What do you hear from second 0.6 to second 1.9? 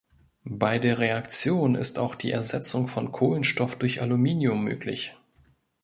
der Reaktion